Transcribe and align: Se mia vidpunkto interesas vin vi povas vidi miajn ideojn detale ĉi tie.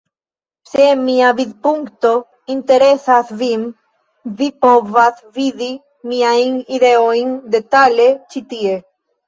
Se 0.69 0.85
mia 1.01 1.27
vidpunkto 1.39 2.13
interesas 2.53 3.29
vin 3.43 3.67
vi 4.41 4.49
povas 4.67 5.23
vidi 5.39 5.71
miajn 6.15 6.59
ideojn 6.81 7.39
detale 7.57 8.13
ĉi 8.33 8.47
tie. 8.57 8.77